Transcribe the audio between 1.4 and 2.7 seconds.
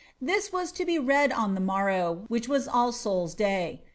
the morrow, which was